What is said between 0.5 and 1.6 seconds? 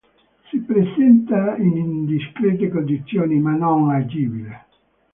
presenta